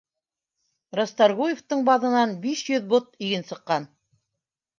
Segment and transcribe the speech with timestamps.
[0.99, 3.87] —Расторгуевтың баҙынан биш йөҙ бот иген сыҡҡан.